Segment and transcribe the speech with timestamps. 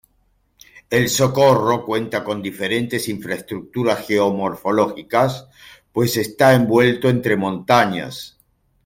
[0.89, 5.47] El Socorro cuenta con diferentes infraestructuras geomorfológicas
[5.93, 8.39] pues esta envuelto entre montañas.